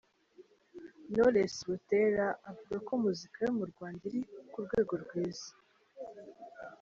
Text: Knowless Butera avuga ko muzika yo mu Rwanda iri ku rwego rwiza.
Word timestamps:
Knowless 1.11 1.55
Butera 1.69 2.27
avuga 2.49 2.75
ko 2.87 2.93
muzika 3.03 3.37
yo 3.47 3.51
mu 3.57 3.65
Rwanda 3.71 4.01
iri 4.09 4.21
ku 4.51 4.57
rwego 4.65 4.93
rwiza. 5.03 5.49